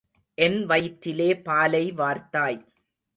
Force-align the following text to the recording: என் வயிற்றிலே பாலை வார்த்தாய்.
என் 0.37 0.65
வயிற்றிலே 0.65 1.27
பாலை 1.41 1.83
வார்த்தாய். 1.91 2.59